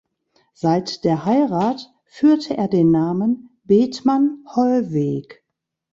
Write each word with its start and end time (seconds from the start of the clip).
Seit 0.55 1.03
der 1.03 1.25
Heirat 1.25 1.93
führte 2.05 2.57
er 2.57 2.67
den 2.67 2.89
Namen 2.89 3.51
„Bethmann-Hollweg“. 3.65 5.43